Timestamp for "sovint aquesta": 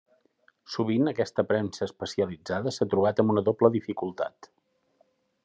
0.75-1.45